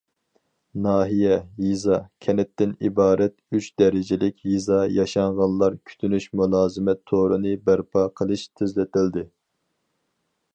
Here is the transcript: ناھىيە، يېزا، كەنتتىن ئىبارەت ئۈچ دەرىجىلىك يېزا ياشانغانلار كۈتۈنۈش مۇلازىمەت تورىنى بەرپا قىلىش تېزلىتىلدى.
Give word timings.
ناھىيە، 0.83 1.35
يېزا، 1.65 1.97
كەنتتىن 2.25 2.71
ئىبارەت 2.89 3.35
ئۈچ 3.57 3.67
دەرىجىلىك 3.83 4.39
يېزا 4.53 4.79
ياشانغانلار 4.95 5.77
كۈتۈنۈش 5.91 6.27
مۇلازىمەت 6.41 7.03
تورىنى 7.13 7.53
بەرپا 7.69 8.09
قىلىش 8.23 8.49
تېزلىتىلدى. 8.49 9.29